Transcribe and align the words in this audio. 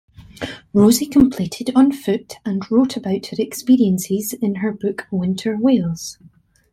Rosie 0.73 1.05
completed 1.05 1.71
on 1.75 1.91
foot 1.91 2.37
and 2.43 2.63
wrote 2.71 2.97
about 2.97 3.27
her 3.27 3.35
experiences 3.37 4.33
in 4.33 4.55
her 4.55 4.71
book 4.71 5.05
"Winter 5.11 5.55
Wales". 5.55 6.17